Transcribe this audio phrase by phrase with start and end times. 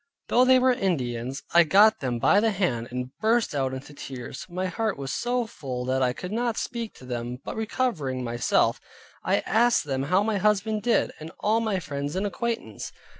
[0.29, 4.47] Though they were Indians, I got them by the hand, and burst out into tears.
[4.49, 8.81] My heart was so full that I could not speak to them; but recovering myself,
[9.23, 12.91] I asked them how my husband did, and all my friends and acquaintance?